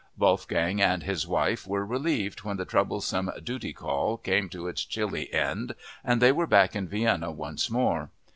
Wolfgang 0.17 0.81
and 0.81 1.03
his 1.03 1.27
wife 1.27 1.67
were 1.67 1.85
relieved 1.85 2.41
when 2.41 2.57
the 2.57 2.65
troublesome 2.65 3.29
"duty 3.43 3.71
call" 3.71 4.17
came 4.17 4.49
to 4.49 4.67
its 4.67 4.83
chilly 4.83 5.31
end 5.31 5.75
and 6.03 6.19
they 6.19 6.31
were 6.31 6.47
back 6.47 6.75
in 6.75 6.87
Vienna 6.87 7.29
once 7.29 7.69
more. 7.69 8.09